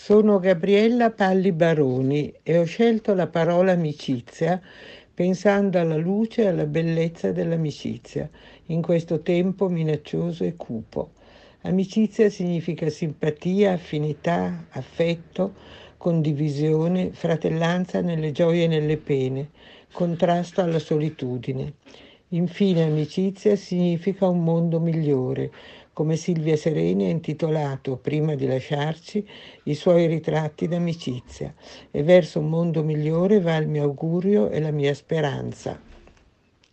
[0.00, 4.58] Sono Gabriella Palli Baroni e ho scelto la parola amicizia
[5.12, 8.30] pensando alla luce e alla bellezza dell'amicizia
[8.66, 11.10] in questo tempo minaccioso e cupo.
[11.62, 15.54] Amicizia significa simpatia, affinità, affetto,
[15.98, 19.50] condivisione, fratellanza nelle gioie e nelle pene,
[19.92, 21.74] contrasto alla solitudine.
[22.32, 25.50] Infine amicizia significa un mondo migliore,
[25.94, 29.26] come Silvia Sereni ha intitolato, prima di lasciarci,
[29.64, 31.54] i suoi ritratti d'amicizia.
[31.90, 35.80] E verso un mondo migliore va il mio augurio e la mia speranza.